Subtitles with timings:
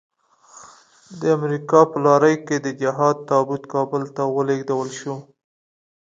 [1.19, 5.15] د امريکا په لارۍ کې د جهاد تابوت کابل ته ولېږدول شو.